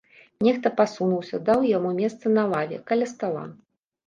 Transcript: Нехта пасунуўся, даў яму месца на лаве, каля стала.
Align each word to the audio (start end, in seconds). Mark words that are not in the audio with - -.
Нехта 0.45 0.71
пасунуўся, 0.79 1.39
даў 1.49 1.67
яму 1.77 1.93
месца 2.01 2.33
на 2.39 2.47
лаве, 2.55 2.81
каля 2.89 3.11
стала. 3.15 3.47